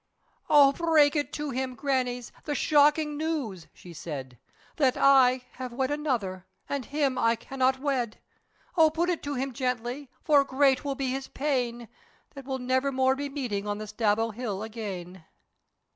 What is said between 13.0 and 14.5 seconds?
be meeting on the Staball